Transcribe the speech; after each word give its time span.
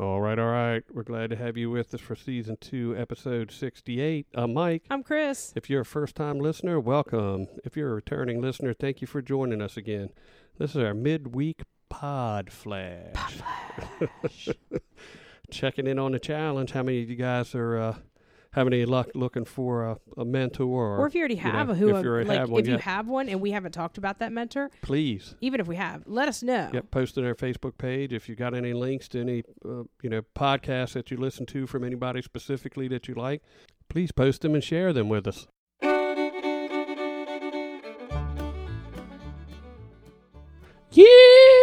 All 0.00 0.22
right, 0.22 0.38
all 0.38 0.46
right. 0.46 0.82
We're 0.90 1.02
glad 1.02 1.28
to 1.28 1.36
have 1.36 1.58
you 1.58 1.68
with 1.68 1.92
us 1.92 2.00
for 2.00 2.16
season 2.16 2.56
two, 2.58 2.96
episode 2.96 3.50
68. 3.50 4.28
I'm 4.34 4.54
Mike. 4.54 4.84
I'm 4.88 5.02
Kris. 5.02 5.52
If 5.54 5.68
you're 5.68 5.82
a 5.82 5.84
first 5.84 6.16
time 6.16 6.38
listener, 6.38 6.80
welcome. 6.80 7.48
If 7.66 7.76
you're 7.76 7.90
a 7.90 7.94
returning 7.96 8.40
listener, 8.40 8.72
thank 8.72 9.02
you 9.02 9.06
for 9.06 9.20
joining 9.20 9.60
us 9.60 9.76
again. 9.76 10.08
This 10.56 10.70
is 10.70 10.78
our 10.78 10.94
midweek 10.94 11.64
pod 11.90 12.50
flash. 12.50 13.12
Pod 13.12 14.08
flash. 14.22 14.48
Checking 15.50 15.86
in 15.86 15.98
on 15.98 16.12
the 16.12 16.18
challenge. 16.18 16.72
How 16.72 16.82
many 16.82 17.02
of 17.02 17.10
you 17.10 17.16
guys 17.16 17.54
are 17.54 17.76
uh, 17.76 17.94
having 18.52 18.72
any 18.72 18.84
luck 18.84 19.08
looking 19.14 19.44
for 19.44 19.84
a, 19.84 19.96
a 20.16 20.24
mentor? 20.24 20.98
Or 20.98 21.06
if 21.06 21.14
you 21.14 21.20
already 21.20 21.34
you 21.34 21.40
have 21.40 21.68
know, 21.68 21.72
a 21.72 21.76
who, 21.76 21.96
if 21.96 22.04
you 22.04 22.10
like 22.24 22.38
have 22.38 22.50
one 22.50 22.60
if 22.60 22.68
you 22.68 22.78
have 22.78 23.08
one 23.08 23.28
and 23.28 23.40
we 23.40 23.52
haven't 23.52 23.72
talked 23.72 23.98
about 23.98 24.18
that 24.18 24.32
mentor, 24.32 24.70
please. 24.82 25.34
even 25.40 25.60
if 25.60 25.66
we 25.68 25.76
have, 25.76 26.02
let 26.06 26.28
us 26.28 26.42
know. 26.42 26.70
Yep, 26.72 26.90
post 26.90 27.18
on 27.18 27.24
our 27.24 27.34
Facebook 27.34 27.78
page. 27.78 28.12
If 28.12 28.28
you 28.28 28.34
got 28.34 28.54
any 28.54 28.72
links 28.72 29.08
to 29.08 29.20
any, 29.20 29.44
uh, 29.64 29.84
you 30.02 30.10
know, 30.10 30.22
podcasts 30.34 30.94
that 30.94 31.10
you 31.10 31.16
listen 31.16 31.46
to 31.46 31.66
from 31.66 31.84
anybody 31.84 32.22
specifically 32.22 32.88
that 32.88 33.08
you 33.08 33.14
like, 33.14 33.42
please 33.88 34.12
post 34.12 34.42
them 34.42 34.54
and 34.54 34.64
share 34.64 34.92
them 34.92 35.08
with 35.08 35.26
us. 35.26 35.46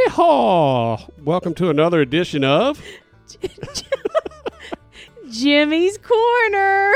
Yeehaw! 0.08 1.10
Welcome 1.22 1.54
to 1.56 1.70
another 1.70 2.00
edition 2.00 2.44
of. 2.46 2.82
Jimmy's 5.38 5.98
Corner. 5.98 6.94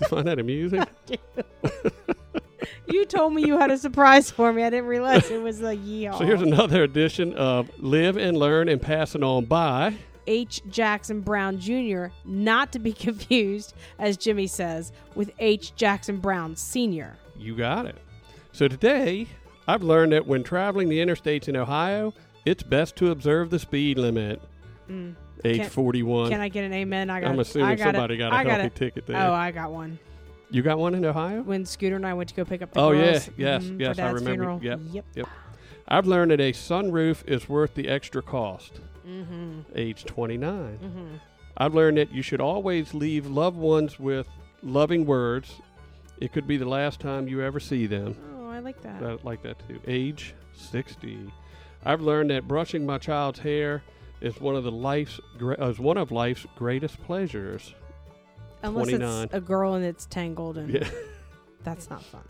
You 0.00 0.08
find 0.08 0.26
that 0.26 0.38
amusing? 0.38 0.84
you 2.88 3.04
told 3.04 3.34
me 3.34 3.44
you 3.44 3.58
had 3.58 3.70
a 3.70 3.78
surprise 3.78 4.30
for 4.30 4.52
me. 4.52 4.62
I 4.62 4.70
didn't 4.70 4.86
realize 4.86 5.30
it 5.30 5.42
was 5.42 5.60
a 5.60 5.76
yeehaw. 5.76 6.18
So 6.18 6.24
here's 6.24 6.42
another 6.42 6.82
edition 6.82 7.34
of 7.34 7.70
Live 7.78 8.16
and 8.16 8.36
Learn 8.36 8.68
and 8.68 8.80
Pass 8.80 9.14
It 9.14 9.22
On 9.22 9.44
By. 9.44 9.94
H. 10.26 10.60
Jackson 10.68 11.20
Brown 11.20 11.58
Jr., 11.58 12.06
not 12.24 12.72
to 12.72 12.78
be 12.78 12.92
confused, 13.06 13.74
as 13.98 14.16
Jimmy 14.16 14.46
says, 14.46 14.92
with 15.14 15.30
H. 15.38 15.74
Jackson 15.74 16.18
Brown 16.18 16.54
Sr. 16.56 17.16
You 17.36 17.56
got 17.56 17.86
it. 17.86 17.96
So 18.52 18.68
today, 18.68 19.28
I've 19.66 19.82
learned 19.82 20.12
that 20.12 20.26
when 20.26 20.42
traveling 20.42 20.88
the 20.88 20.98
interstates 20.98 21.48
in 21.48 21.56
Ohio, 21.56 22.12
it's 22.44 22.62
best 22.62 22.96
to 22.96 23.10
observe 23.10 23.50
the 23.50 23.58
speed 23.58 23.98
limit. 23.98 24.42
Mm. 24.90 25.14
Age 25.44 25.60
Can- 25.62 25.70
41. 25.70 26.30
Can 26.30 26.40
I 26.40 26.48
get 26.48 26.64
an 26.64 26.72
amen? 26.72 27.10
I 27.10 27.20
got. 27.20 27.30
I'm 27.30 27.38
assuming 27.40 27.68
I 27.68 27.74
got 27.76 27.94
somebody 27.94 28.16
got 28.16 28.32
a 28.32 28.36
I 28.36 28.44
got 28.44 28.60
healthy 28.60 28.74
ticket 28.74 29.06
there. 29.06 29.16
Oh, 29.16 29.32
I 29.32 29.50
got 29.50 29.70
one. 29.72 29.98
you 30.50 30.62
got 30.62 30.78
one 30.78 30.94
in 30.94 31.04
Ohio? 31.04 31.42
When 31.42 31.64
Scooter 31.64 31.96
and 31.96 32.06
I 32.06 32.14
went 32.14 32.28
to 32.30 32.34
go 32.34 32.44
pick 32.44 32.62
up 32.62 32.72
the 32.72 32.80
Oh, 32.80 32.90
yeah. 32.92 33.20
Yes, 33.36 33.64
mhm, 33.64 33.80
yes, 33.80 33.98
I 33.98 34.06
remember. 34.10 34.58
Funeral. 34.58 34.60
Yep. 34.92 35.04
Yep. 35.14 35.26
I've 35.86 36.06
learned 36.06 36.32
that 36.32 36.40
a 36.40 36.52
sunroof 36.52 37.26
is 37.26 37.48
worth 37.48 37.74
the 37.74 37.88
extra 37.88 38.20
cost. 38.22 38.80
Mm-hmm. 39.06 39.60
Age 39.74 40.04
29. 40.04 40.78
Mm-hmm. 40.82 41.06
I've 41.56 41.74
learned 41.74 41.96
that 41.98 42.12
you 42.12 42.22
should 42.22 42.40
always 42.40 42.92
leave 42.94 43.26
loved 43.26 43.56
ones 43.56 43.98
with 43.98 44.26
loving 44.62 45.06
words. 45.06 45.54
It 46.20 46.32
could 46.32 46.46
be 46.46 46.56
the 46.56 46.68
last 46.68 47.00
time 47.00 47.26
you 47.28 47.40
ever 47.42 47.58
see 47.60 47.86
them. 47.86 48.16
Oh, 48.36 48.48
I 48.50 48.58
like 48.58 48.80
that. 48.82 49.02
I 49.02 49.16
like 49.22 49.42
that 49.42 49.58
too. 49.66 49.80
Age 49.86 50.34
60. 50.52 51.32
I've 51.84 52.00
learned 52.02 52.30
that 52.30 52.46
brushing 52.48 52.84
my 52.84 52.98
child's 52.98 53.38
hair 53.38 53.82
is 54.20 54.40
one 54.40 54.56
of 54.56 54.64
the 54.64 54.70
life's 54.70 55.20
uh, 55.40 55.68
is 55.68 55.78
one 55.78 55.96
of 55.96 56.10
life's 56.12 56.46
greatest 56.56 57.02
pleasures. 57.04 57.74
Unless 58.62 58.88
29. 58.88 59.24
it's 59.24 59.34
a 59.34 59.40
girl 59.40 59.74
and 59.74 59.84
it's 59.84 60.06
tangled, 60.06 60.58
and 60.58 60.72
Yeah. 60.72 60.88
that's 61.62 61.88
not 61.90 62.02
fun. 62.02 62.22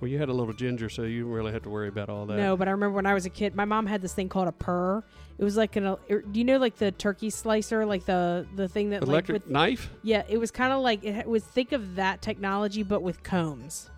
Well, 0.00 0.10
you 0.10 0.18
had 0.18 0.28
a 0.28 0.32
little 0.32 0.52
ginger, 0.52 0.88
so 0.88 1.02
you 1.02 1.20
didn't 1.20 1.32
really 1.32 1.52
have 1.52 1.62
to 1.62 1.70
worry 1.70 1.88
about 1.88 2.08
all 2.08 2.26
that. 2.26 2.36
No, 2.36 2.56
but 2.56 2.68
I 2.68 2.72
remember 2.72 2.96
when 2.96 3.06
I 3.06 3.14
was 3.14 3.26
a 3.26 3.30
kid, 3.30 3.54
my 3.54 3.64
mom 3.64 3.86
had 3.86 4.02
this 4.02 4.12
thing 4.12 4.28
called 4.28 4.48
a 4.48 4.52
purr. 4.52 5.02
It 5.38 5.44
was 5.44 5.56
like 5.56 5.76
an. 5.76 5.86
uh, 5.86 5.96
er, 6.10 6.20
Do 6.22 6.38
you 6.38 6.44
know 6.44 6.58
like 6.58 6.76
the 6.76 6.90
turkey 6.92 7.30
slicer, 7.30 7.86
like 7.86 8.04
the 8.04 8.46
the 8.56 8.68
thing 8.68 8.90
that 8.90 9.02
Electric 9.02 9.34
like 9.36 9.44
with 9.44 9.50
knife? 9.50 9.90
yeah, 10.02 10.22
it 10.28 10.38
was 10.38 10.50
kind 10.50 10.72
of 10.72 10.80
like 10.82 11.04
it 11.04 11.26
was 11.26 11.44
think 11.44 11.72
of 11.72 11.96
that 11.96 12.22
technology 12.22 12.82
but 12.82 13.02
with 13.02 13.22
combs. 13.22 13.90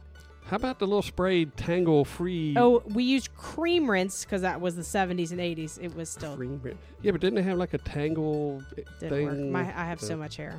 How 0.49 0.57
about 0.57 0.79
the 0.79 0.87
little 0.87 1.03
sprayed 1.03 1.57
tangle 1.57 2.05
free? 2.05 2.55
Oh, 2.57 2.83
we 2.87 3.03
used 3.03 3.35
cream 3.35 3.91
rinse 3.91 4.25
because 4.25 4.43
that 4.43 4.61
was 4.61 4.77
the 4.77 4.83
70s 4.83 5.33
and 5.33 5.41
80s. 5.41 5.83
It 5.83 5.95
was 5.97 6.09
still 6.09 6.37
cream? 6.37 6.61
Yeah, 7.03 7.11
but 7.11 7.21
didn't 7.21 7.35
they 7.35 7.43
have 7.43 7.59
like 7.59 7.75
a 7.75 7.79
tangle 7.79 8.63
didn't 9.01 9.11
thing? 9.11 9.27
work. 9.27 9.39
My 9.39 9.61
I 9.63 9.87
have 9.87 10.01
so 10.01 10.17
much 10.17 10.37
hair. 10.37 10.57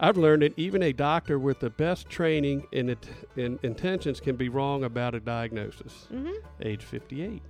I've 0.00 0.16
learned 0.16 0.42
that 0.42 0.58
even 0.58 0.82
a 0.82 0.92
doctor 0.92 1.38
with 1.38 1.60
the 1.60 1.70
best 1.70 2.08
training 2.08 2.66
and 2.72 2.96
in 3.36 3.58
intentions 3.62 4.18
can 4.18 4.34
be 4.34 4.48
wrong 4.48 4.84
about 4.84 5.14
a 5.14 5.20
diagnosis. 5.20 6.08
Mm-hmm. 6.12 6.32
age 6.62 6.82
58. 6.82 7.42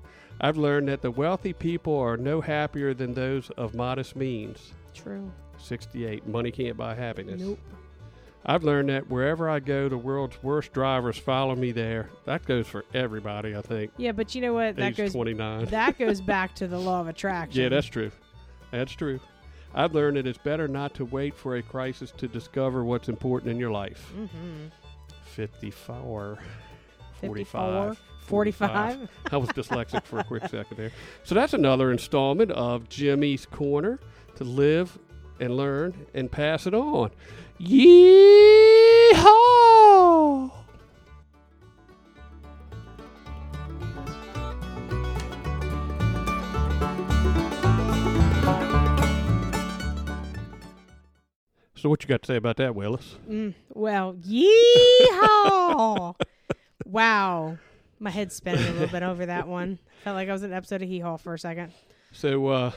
I've 0.42 0.56
learned 0.56 0.88
that 0.88 1.00
the 1.00 1.10
wealthy 1.10 1.52
people 1.52 1.96
are 1.96 2.16
no 2.16 2.40
happier 2.40 2.92
than 2.92 3.14
those 3.14 3.50
of 3.50 3.74
modest 3.74 4.16
means. 4.16 4.72
True. 4.94 5.30
68. 5.58 6.26
Money 6.26 6.50
can't 6.50 6.76
buy 6.76 6.94
happiness. 6.94 7.40
Nope. 7.40 7.58
I've 8.44 8.64
learned 8.64 8.88
that 8.88 9.10
wherever 9.10 9.50
I 9.50 9.60
go, 9.60 9.88
the 9.88 9.98
world's 9.98 10.42
worst 10.42 10.72
drivers 10.72 11.18
follow 11.18 11.54
me 11.54 11.72
there. 11.72 12.08
That 12.24 12.44
goes 12.46 12.66
for 12.66 12.84
everybody, 12.94 13.54
I 13.54 13.60
think. 13.60 13.92
Yeah, 13.98 14.12
but 14.12 14.34
you 14.34 14.40
know 14.40 14.54
what? 14.54 14.76
That 14.76 14.90
age 14.92 14.96
goes 14.96 15.12
29. 15.12 15.66
that 15.66 15.98
goes 15.98 16.20
back 16.22 16.54
to 16.56 16.66
the 16.66 16.78
law 16.78 17.00
of 17.00 17.08
attraction. 17.08 17.60
yeah, 17.62 17.68
that's 17.68 17.86
true. 17.86 18.10
That's 18.70 18.92
true. 18.92 19.20
I've 19.74 19.94
learned 19.94 20.16
that 20.16 20.26
it's 20.26 20.38
better 20.38 20.66
not 20.68 20.94
to 20.94 21.04
wait 21.04 21.36
for 21.36 21.56
a 21.56 21.62
crisis 21.62 22.12
to 22.16 22.26
discover 22.28 22.82
what's 22.82 23.08
important 23.08 23.52
in 23.52 23.58
your 23.58 23.70
life. 23.70 24.12
mm-hmm. 24.16 24.68
54. 25.24 26.38
54, 27.20 27.94
45. 27.94 27.98
45. 28.26 29.08
I 29.30 29.36
was 29.36 29.48
dyslexic 29.50 30.04
for 30.04 30.18
a 30.20 30.24
quick 30.24 30.42
second 30.48 30.76
there. 30.76 30.90
So 31.24 31.34
that's 31.34 31.52
another 31.52 31.92
installment 31.92 32.50
of 32.52 32.88
Jimmy's 32.88 33.46
Corner 33.46 34.00
to 34.36 34.44
live 34.44 34.98
and 35.40 35.56
learn 35.56 36.06
and 36.14 36.30
pass 36.30 36.66
it 36.66 36.74
on. 36.74 37.10
Yeehaw! 37.60 39.26
So 51.74 51.88
what 51.88 52.02
you 52.02 52.08
got 52.08 52.20
to 52.20 52.26
say 52.26 52.36
about 52.36 52.58
that, 52.58 52.74
Willis? 52.74 53.16
Mm, 53.26 53.54
well, 53.70 54.14
yeehaw! 54.14 56.14
wow, 56.84 57.56
my 57.98 58.10
head's 58.10 58.34
spinning 58.34 58.66
a 58.66 58.72
little 58.72 58.88
bit 58.88 59.02
over 59.02 59.24
that 59.24 59.48
one. 59.48 59.78
Felt 60.04 60.14
like 60.14 60.28
I 60.28 60.32
was 60.32 60.42
in 60.42 60.50
an 60.50 60.56
episode 60.58 60.82
of 60.82 60.88
Hee 60.88 60.98
Haw 60.98 61.16
for 61.16 61.32
a 61.32 61.38
second. 61.38 61.72
So 62.12 62.48
uh, 62.48 62.72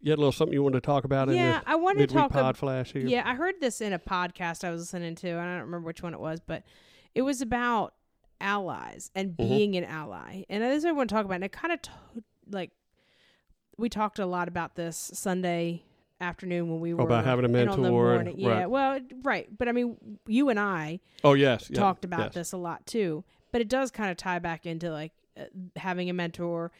you 0.00 0.10
had 0.12 0.18
a 0.18 0.20
little 0.20 0.32
something 0.32 0.52
you 0.54 0.62
wanted 0.62 0.80
to 0.82 0.86
talk 0.86 1.04
about 1.04 1.28
in 1.28 1.34
Yeah, 1.36 1.60
I 1.66 1.74
wanted 1.76 2.08
to 2.08 2.14
talk. 2.14 2.30
pod 2.32 2.44
ab- 2.50 2.56
flash 2.56 2.92
here? 2.92 3.06
yeah, 3.06 3.22
I 3.26 3.34
heard 3.34 3.56
this 3.60 3.80
in 3.80 3.92
a 3.92 3.98
podcast 3.98 4.62
I 4.64 4.70
was 4.70 4.80
listening 4.82 5.14
to. 5.16 5.28
and 5.28 5.40
I 5.40 5.54
don't 5.56 5.64
remember 5.66 5.86
which 5.86 6.02
one 6.02 6.14
it 6.14 6.20
was, 6.20 6.40
but 6.40 6.62
it 7.14 7.22
was 7.22 7.40
about 7.42 7.94
allies 8.40 9.10
and 9.14 9.32
Mhm. 9.32 9.36
being 9.36 9.76
an 9.76 9.84
ally. 9.84 10.44
And 10.48 10.62
this 10.62 10.78
is 10.78 10.84
what 10.84 10.90
I 10.90 10.92
want 10.92 11.08
to 11.10 11.14
talk 11.14 11.24
about. 11.24 11.34
And 11.36 11.44
it 11.44 11.52
kind 11.52 11.72
of 11.72 11.82
t- 11.82 11.90
like 12.50 12.70
we 13.76 13.88
talked 13.88 14.18
a 14.18 14.26
lot 14.26 14.48
about 14.48 14.74
this 14.76 15.10
Sunday 15.14 15.82
afternoon 16.20 16.68
when 16.70 16.80
we 16.80 16.94
were 16.94 17.04
About 17.04 17.24
having 17.24 17.44
a 17.44 17.48
and 17.48 17.68
on 17.70 17.76
the 17.76 17.82
mentor 17.82 17.90
morning- 17.90 18.38
yeah, 18.38 18.48
right. 18.50 18.70
well, 18.70 18.98
right. 19.22 19.48
But 19.56 19.68
I 19.68 19.72
mean, 19.72 20.18
you 20.26 20.48
and 20.48 20.58
I 20.58 21.00
Oh 21.24 21.34
yes, 21.34 21.70
yeah, 21.70 21.78
talked 21.78 22.04
about 22.04 22.20
yes. 22.20 22.34
this 22.34 22.52
a 22.52 22.56
lot 22.56 22.86
too. 22.86 23.24
But 23.52 23.60
it 23.60 23.68
does 23.68 23.90
kind 23.90 24.10
of 24.10 24.16
tie 24.16 24.38
back 24.40 24.66
into 24.66 24.90
like 24.90 25.12
uh, 25.36 25.44
having 25.76 26.10
a 26.10 26.12
mentor. 26.12 26.72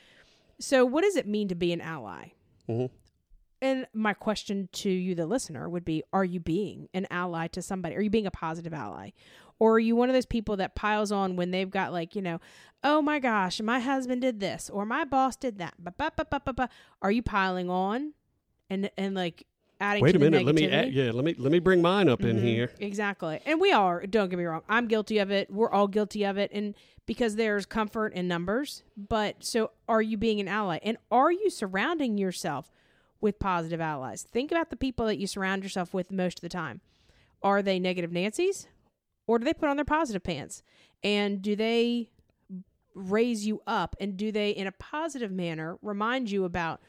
So, 0.61 0.85
what 0.85 1.03
does 1.03 1.15
it 1.17 1.27
mean 1.27 1.47
to 1.49 1.55
be 1.55 1.73
an 1.73 1.81
ally? 1.81 2.31
Mhm. 2.69 2.91
And 3.61 3.87
my 3.93 4.13
question 4.15 4.69
to 4.73 4.91
you, 4.91 5.15
the 5.15 5.27
listener, 5.27 5.69
would 5.69 5.85
be 5.85 6.03
Are 6.13 6.25
you 6.25 6.41
being 6.41 6.89
an 6.95 7.07
ally 7.11 7.49
to 7.49 7.63
somebody? 7.63 7.97
Are 7.97 8.01
you 8.01 8.11
being 8.11 8.27
a 8.27 8.31
positive 8.31 8.73
ally? 8.73 9.11
Or 9.59 9.75
are 9.75 9.79
you 9.81 9.97
one 9.97 10.09
of 10.09 10.15
those 10.15 10.27
people 10.27 10.57
that 10.59 10.77
piles 10.77 11.11
on 11.11 11.35
when 11.35 11.51
they've 11.51 11.69
got, 11.71 11.93
like, 11.93 12.15
you 12.15 12.23
know, 12.23 12.41
oh 12.85 13.03
my 13.03 13.19
gosh, 13.19 13.61
my 13.61 13.81
husband 13.81 14.21
did 14.21 14.39
this 14.39 14.71
or 14.71 14.87
my 14.87 15.05
boss 15.05 15.35
did 15.35 15.59
that? 15.59 15.75
Ba, 15.81 15.93
ba, 15.97 16.13
ba, 16.17 16.27
ba, 16.31 16.41
ba, 16.45 16.53
ba. 16.53 16.69
Are 17.03 17.11
you 17.11 17.23
piling 17.23 17.69
on 17.69 18.13
and, 18.71 18.89
and 18.97 19.17
like 19.17 19.45
adding 19.81 20.03
Wait 20.03 20.13
to 20.13 20.19
a 20.19 20.21
minute. 20.21 20.45
Let 20.45 20.55
me 20.55 20.71
add, 20.71 20.93
yeah. 20.93 21.11
Let 21.11 21.25
me 21.25 21.35
let 21.39 21.51
me 21.53 21.59
bring 21.59 21.83
mine 21.83 22.09
up 22.09 22.23
in 22.23 22.37
Mhm. 22.37 22.43
here. 22.43 22.71
Exactly. 22.79 23.41
And 23.47 23.61
we 23.61 23.73
are, 23.73 24.07
don't 24.07 24.29
get 24.29 24.39
me 24.39 24.45
wrong. 24.45 24.63
I'm 24.69 24.87
guilty 24.87 25.19
of 25.19 25.31
it. 25.33 25.51
We're 25.51 25.71
all 25.71 25.89
guilty 25.89 26.25
of 26.25 26.37
it. 26.39 26.51
And 26.53 26.75
because 27.07 27.37
there's 27.37 27.67
comfort 27.67 28.13
in 28.13 28.29
numbers. 28.29 28.83
But 28.97 29.37
so 29.45 29.71
are 29.89 30.03
you 30.03 30.17
being 30.17 30.41
an 30.41 30.49
ally? 30.49 30.79
And 30.83 30.99
are 31.11 31.33
you 31.33 31.51
surrounding 31.51 32.19
yourself 32.19 32.71
with 33.21 33.39
positive 33.39 33.81
allies? 33.81 34.23
Think 34.23 34.51
about 34.51 34.71
the 34.71 34.77
people 34.77 35.07
that 35.07 35.19
you 35.19 35.27
surround 35.27 35.63
yourself 35.63 35.93
with 35.95 36.11
most 36.13 36.39
of 36.39 36.43
the 36.43 36.49
time. 36.49 36.81
Are 37.43 37.63
they 37.63 37.79
negative 37.79 38.13
Nancy's? 38.13 38.67
Or 39.27 39.39
do 39.39 39.45
they 39.45 39.55
put 39.55 39.69
on 39.69 39.77
their 39.77 39.85
positive 39.85 40.23
pants? 40.23 40.63
And 41.05 41.43
do 41.43 41.55
they 41.55 42.11
raise 42.95 43.47
you 43.47 43.63
up? 43.67 43.95
And 44.01 44.17
do 44.17 44.33
they, 44.33 44.51
in 44.51 44.67
a 44.67 44.73
positive 44.73 45.31
manner, 45.31 45.79
remind 45.83 46.31
you 46.31 46.45
about 46.45 46.81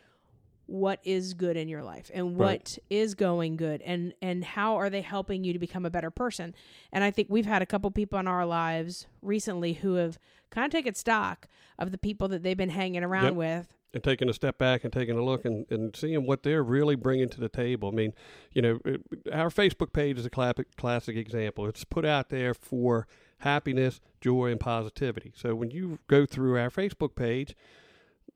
what 0.65 0.99
is 1.03 1.33
good 1.33 1.57
in 1.57 1.67
your 1.67 1.81
life 1.83 2.11
and 2.13 2.35
what 2.35 2.77
is 2.91 3.11
Right. 3.13 3.17
going 3.17 3.57
good 3.57 3.81
and 3.81 4.13
and 4.21 4.43
how 4.45 4.75
are 4.75 4.91
they 4.91 5.01
helping 5.01 5.43
you 5.43 5.51
to 5.51 5.57
become 5.57 5.83
a 5.83 5.89
better 5.89 6.11
person 6.11 6.53
and 6.93 7.03
i 7.03 7.09
think 7.09 7.27
we've 7.27 7.47
had 7.47 7.63
a 7.63 7.65
couple 7.65 7.89
people 7.89 8.19
in 8.19 8.27
our 8.27 8.45
lives 8.45 9.07
recently 9.23 9.73
who 9.73 9.95
have 9.95 10.19
kind 10.51 10.65
of 10.65 10.71
taken 10.71 10.93
stock 10.93 11.47
of 11.79 11.91
the 11.91 11.97
people 11.97 12.27
that 12.27 12.43
they've 12.43 12.55
been 12.55 12.69
hanging 12.69 13.03
around 13.03 13.23
Yep. 13.29 13.33
with 13.33 13.73
and 13.93 14.03
taking 14.03 14.29
a 14.29 14.33
step 14.33 14.57
back 14.57 14.83
and 14.83 14.93
taking 14.93 15.17
a 15.17 15.23
look 15.23 15.45
and, 15.45 15.65
and 15.71 15.95
seeing 15.95 16.25
what 16.25 16.43
they're 16.43 16.63
really 16.63 16.95
bringing 16.95 17.29
to 17.29 17.39
the 17.39 17.49
table. 17.49 17.89
I 17.89 17.91
mean, 17.91 18.13
you 18.51 18.61
know, 18.61 18.79
it, 18.85 19.01
our 19.31 19.49
Facebook 19.49 19.93
page 19.93 20.19
is 20.19 20.25
a 20.25 20.29
classic, 20.29 20.75
classic 20.75 21.15
example. 21.15 21.65
It's 21.67 21.83
put 21.83 22.05
out 22.05 22.29
there 22.29 22.53
for 22.53 23.07
happiness, 23.39 23.99
joy, 24.21 24.51
and 24.51 24.59
positivity. 24.59 25.33
So 25.35 25.55
when 25.55 25.71
you 25.71 25.99
go 26.07 26.25
through 26.25 26.57
our 26.57 26.69
Facebook 26.69 27.15
page, 27.15 27.55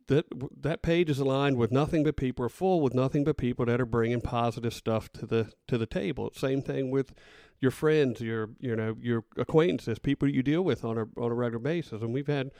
that 0.07 0.25
that 0.61 0.81
page 0.81 1.09
is 1.09 1.19
aligned 1.19 1.57
with 1.57 1.71
nothing 1.71 2.03
but 2.03 2.17
people 2.17 2.45
are 2.45 2.49
full 2.49 2.81
with 2.81 2.93
nothing 2.93 3.23
but 3.23 3.37
people 3.37 3.65
that 3.65 3.79
are 3.79 3.85
bringing 3.85 4.19
positive 4.19 4.73
stuff 4.73 5.11
to 5.13 5.25
the 5.25 5.53
to 5.67 5.77
the 5.77 5.85
table. 5.85 6.29
Same 6.35 6.61
thing 6.61 6.91
with 6.91 7.13
your 7.61 7.71
friends, 7.71 8.19
your 8.19 8.49
you 8.59 8.75
know 8.75 8.97
your 8.99 9.23
acquaintances, 9.37 9.99
people 9.99 10.27
you 10.27 10.43
deal 10.43 10.61
with 10.61 10.83
on 10.83 10.97
a 10.97 11.05
on 11.17 11.31
a 11.31 11.33
regular 11.33 11.63
basis. 11.63 12.01
And 12.01 12.13
we've 12.13 12.27
had 12.27 12.51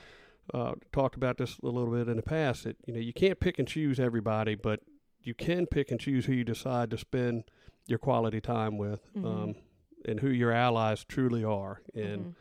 uh, 0.52 0.72
talked 0.92 1.16
about 1.16 1.38
this 1.38 1.58
a 1.62 1.66
little 1.66 1.90
bit 1.92 2.08
in 2.08 2.16
the 2.16 2.22
past. 2.22 2.64
That 2.64 2.76
you 2.86 2.92
know 2.94 3.00
you 3.00 3.12
can't 3.12 3.40
pick 3.40 3.58
and 3.58 3.66
choose 3.66 3.98
everybody, 3.98 4.54
but 4.54 4.80
you 5.22 5.34
can 5.34 5.66
pick 5.66 5.90
and 5.90 5.98
choose 5.98 6.26
who 6.26 6.32
you 6.34 6.44
decide 6.44 6.90
to 6.90 6.98
spend 6.98 7.44
your 7.86 7.98
quality 7.98 8.40
time 8.40 8.76
with, 8.76 9.00
Mhm. 9.14 9.24
um, 9.24 9.54
and 10.06 10.20
who 10.20 10.28
your 10.28 10.52
allies 10.52 11.04
truly 11.04 11.44
are. 11.44 11.80
And 11.94 12.26
Mhm. 12.26 12.34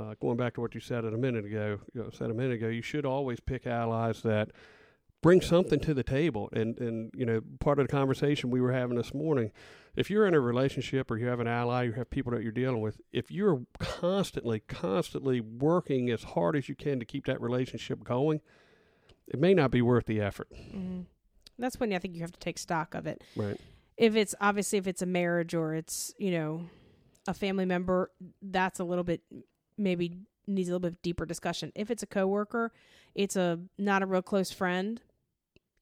uh, 0.00 0.14
going 0.20 0.36
back 0.36 0.54
to 0.54 0.60
what 0.60 0.74
you 0.74 0.80
said 0.80 1.04
a 1.04 1.10
minute 1.16 1.44
ago, 1.44 1.80
you 1.92 2.02
know, 2.02 2.10
said 2.10 2.30
a 2.30 2.34
minute 2.34 2.54
ago, 2.54 2.68
you 2.68 2.80
should 2.82 3.04
always 3.04 3.40
pick 3.40 3.66
allies 3.66 4.22
that 4.22 4.50
bring 5.22 5.40
something 5.40 5.80
to 5.80 5.94
the 5.94 6.02
table. 6.02 6.50
And 6.52 6.78
and 6.78 7.10
you 7.16 7.24
know, 7.24 7.40
part 7.60 7.78
of 7.78 7.86
the 7.86 7.90
conversation 7.92 8.50
we 8.50 8.60
were 8.60 8.72
having 8.72 8.96
this 8.96 9.14
morning, 9.14 9.50
if 9.96 10.10
you're 10.10 10.26
in 10.26 10.34
a 10.34 10.40
relationship 10.40 11.10
or 11.10 11.16
you 11.16 11.26
have 11.28 11.40
an 11.40 11.46
ally, 11.46 11.84
you 11.84 11.92
have 11.92 12.10
people 12.10 12.32
that 12.32 12.42
you're 12.42 12.52
dealing 12.52 12.80
with, 12.80 13.00
if 13.12 13.30
you're 13.30 13.62
constantly, 13.78 14.60
constantly 14.60 15.40
working 15.40 16.10
as 16.10 16.22
hard 16.24 16.56
as 16.56 16.68
you 16.68 16.74
can 16.74 16.98
to 16.98 17.06
keep 17.06 17.24
that 17.26 17.40
relationship 17.40 18.04
going, 18.04 18.40
it 19.28 19.38
may 19.40 19.54
not 19.54 19.70
be 19.70 19.80
worth 19.80 20.06
the 20.06 20.20
effort. 20.20 20.48
Mhm. 20.52 21.06
that's 21.58 21.78
when 21.78 21.92
i 21.92 21.98
think 21.98 22.14
you 22.16 22.22
have 22.22 22.32
to 22.32 22.40
take 22.40 22.58
stock 22.58 22.94
of 22.94 23.06
it 23.06 23.22
Right. 23.36 23.60
if 23.96 24.16
it's 24.16 24.34
obviously 24.40 24.78
if 24.78 24.86
it's 24.88 25.02
a 25.02 25.06
marriage 25.06 25.54
or 25.54 25.74
it's 25.74 26.12
you 26.18 26.30
know 26.32 26.64
a 27.28 27.34
family 27.34 27.66
member 27.66 28.10
that's 28.40 28.80
a 28.80 28.84
little 28.84 29.04
bit 29.04 29.20
maybe 29.78 30.16
needs 30.46 30.68
a 30.70 30.72
little 30.72 30.90
bit 30.90 31.00
deeper 31.02 31.24
discussion 31.26 31.70
if 31.76 31.90
it's 31.90 32.02
a 32.02 32.06
coworker 32.06 32.72
it's 33.14 33.36
a 33.36 33.60
not 33.78 34.02
a 34.02 34.06
real 34.06 34.22
close 34.22 34.50
friend 34.50 35.02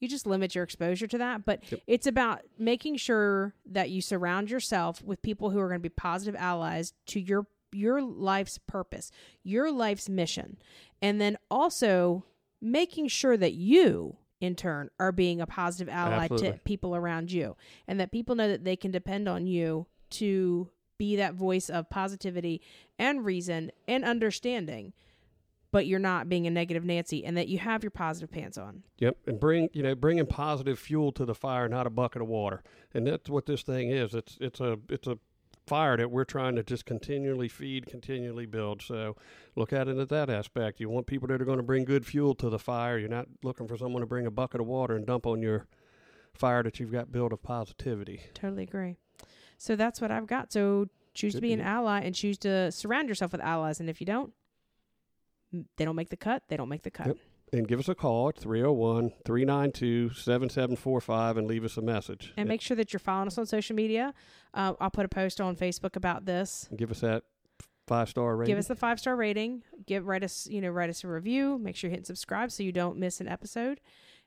you 0.01 0.09
just 0.09 0.27
limit 0.27 0.55
your 0.55 0.65
exposure 0.65 1.07
to 1.07 1.19
that 1.19 1.45
but 1.45 1.61
Yep. 1.71 1.81
it's 1.87 2.07
about 2.07 2.41
making 2.59 2.97
sure 2.97 3.55
that 3.67 3.91
you 3.91 4.01
surround 4.03 4.51
yourself 4.51 5.03
with 5.03 5.23
people 5.23 5.51
who 5.51 5.61
are 5.61 5.69
going 5.69 5.79
to 5.81 5.83
be 5.83 5.89
positive 5.89 6.35
allies 6.41 6.93
to 7.07 7.21
your 7.21 7.47
your 7.73 8.03
life's 8.03 8.59
purpose 8.59 9.11
your 9.45 9.71
life's 9.71 10.09
mission 10.09 10.57
and 11.01 11.21
then 11.21 11.37
also 11.51 12.25
making 12.61 13.07
sure 13.09 13.37
that 13.37 13.53
you 13.53 14.17
in 14.41 14.55
turn 14.57 14.89
are 14.99 15.13
being 15.13 15.41
a 15.41 15.47
positive 15.47 15.89
ally 15.93 16.27
to 16.39 16.53
people 16.65 16.97
around 16.97 17.31
you 17.31 17.57
and 17.87 18.01
that 18.01 18.11
people 18.11 18.35
know 18.35 18.49
that 18.49 18.65
they 18.65 18.75
can 18.77 18.91
depend 18.91 19.29
on 19.29 19.47
you 19.47 19.87
to 20.09 20.69
be 20.99 21.17
that 21.17 21.35
voice 21.35 21.71
of 21.71 21.89
positivity 21.89 22.61
and 22.99 23.25
reason 23.25 23.71
and 23.87 24.05
understanding 24.05 24.93
but 25.73 25.87
you're 25.87 25.99
not 25.99 26.29
being 26.29 26.47
a 26.47 26.51
negative 26.51 26.85
nancy 26.85 27.25
and 27.25 27.37
that 27.37 27.49
you 27.49 27.59
have 27.59 27.83
your 27.83 27.91
positive 27.91 28.31
pants 28.31 28.59
on 28.59 28.83
Yep, 28.99 29.17
and 29.27 29.41
bring 29.41 29.69
you 29.73 29.83
know 29.83 29.95
bringing 29.95 30.27
positive 30.27 30.79
fuel 30.79 31.13
to 31.13 31.25
the 31.25 31.35
fire, 31.35 31.69
not 31.69 31.87
a 31.87 31.91
bucket 31.91 32.23
of 32.23 32.29
water, 32.29 32.63
and 32.93 33.07
that's 33.07 33.29
what 33.31 33.47
this 33.47 33.63
thing 33.63 33.91
is. 33.91 34.15
It's 34.15 34.37
it's 34.41 34.61
a 34.61 34.79
it's 34.89 35.07
a 35.07 35.19
fire 35.67 35.97
that 35.97 36.11
we're 36.11 36.25
trying 36.25 36.57
to 36.57 36.65
just 36.65 36.85
continually 36.85 37.49
feed, 37.49 37.87
continually 37.87 38.47
build. 38.47 38.83
So 38.83 39.17
look 39.55 39.73
at 39.73 39.87
it 39.87 39.99
at 39.99 40.09
that 40.09 40.29
aspect. 40.29 40.81
You 40.81 40.89
want 40.89 41.07
people 41.07 41.29
that 41.29 41.41
are 41.41 41.45
going 41.45 41.59
to 41.59 41.63
bring 41.63 41.85
good 41.85 42.05
fuel 42.05 42.35
to 42.37 42.51
the 42.51 42.59
fire. 42.59 42.99
You're 42.99 43.09
not 43.09 43.29
looking 43.45 43.69
for 43.69 43.77
someone 43.77 44.01
to 44.01 44.07
bring 44.07 44.27
a 44.27 44.31
bucket 44.31 44.61
of 44.61 44.67
water 44.67 44.97
and 44.97 45.07
dump 45.07 45.27
on 45.27 45.41
your 45.43 45.67
fire 46.35 46.63
that 46.63 46.81
you've 46.81 46.93
got 46.93 47.13
built 47.13 47.33
of 47.33 47.43
positivity. 47.43 48.23
totally 48.35 48.63
agree 48.63 48.97
so 49.59 49.75
that's 49.77 50.01
what 50.01 50.11
i've 50.13 50.29
got 50.29 50.53
so 50.53 50.87
choose 51.13 51.35
to 51.35 51.41
be 51.41 51.53
an 51.53 51.61
ally 51.61 52.01
and 52.01 52.15
choose 52.15 52.39
to 52.39 52.71
surround 52.71 53.09
yourself 53.09 53.33
with 53.33 53.41
allies 53.41 53.81
and 53.81 53.91
if 53.91 54.01
you 54.01 54.07
don't 54.07 54.33
they 55.77 55.85
don't 55.85 55.97
make 55.97 56.09
the 56.11 56.17
cut 56.17 56.43
they 56.49 56.57
don't 56.57 56.69
make 56.69 56.83
the 56.83 56.91
cut 56.91 57.07
Yep. 57.09 57.17
And 57.53 57.67
give 57.67 57.81
us 57.81 57.89
a 57.89 57.97
call 57.97 58.29
at 58.29 58.37
301 58.39 59.11
392 59.25 60.11
7745 60.15 61.37
and 61.37 61.49
leave 61.49 61.65
us 61.65 61.77
a 61.77 61.83
message. 61.83 62.33
and 62.37 62.49
make 62.49 62.61
sure 62.61 62.77
that 62.77 62.93
you're 62.93 63.01
following 63.01 63.27
us 63.27 63.39
on 63.39 63.47
social 63.47 63.75
media 63.75 64.15
uh, 64.55 64.75
i'll 64.81 64.91
put 64.91 65.05
a 65.05 65.09
post 65.09 65.41
on 65.41 65.57
facebook 65.57 65.97
about 65.97 66.27
this 66.27 66.67
And 66.71 66.79
give 66.79 66.91
us 66.93 67.01
that 67.01 67.25
five 67.89 68.09
star 68.09 68.37
rating. 68.37 68.53
give 68.53 68.59
us 68.59 68.69
the 68.69 68.77
five 68.77 69.01
star 69.01 69.17
rating 69.17 69.65
give 69.87 70.07
write 70.07 70.23
us 70.23 70.47
you 70.47 70.61
know 70.61 70.69
write 70.71 70.91
us 70.91 71.03
a 71.03 71.09
review 71.09 71.59
make 71.59 71.75
sure 71.75 71.91
you 71.91 71.97
hit 71.97 72.07
subscribe 72.07 72.53
so 72.53 72.63
you 72.63 72.71
don't 72.71 72.97
miss 72.97 73.21
an 73.21 73.27
episode 73.27 73.81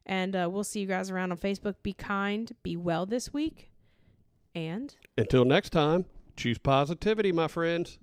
and 0.05 0.35
uh, 0.35 0.49
we'll 0.51 0.65
see 0.65 0.81
you 0.81 0.87
guys 0.87 1.09
around 1.09 1.31
on 1.31 1.37
facebook 1.37 1.75
be 1.81 1.93
kind 1.93 2.51
be 2.61 2.75
well 2.75 3.05
this 3.05 3.31
week 3.31 3.69
and 4.55 4.95
Until 5.17 5.45
next 5.45 5.71
time, 5.71 6.05
choose 6.37 6.59
positivity, 6.59 7.31
my 7.31 7.47
friends. 7.47 7.97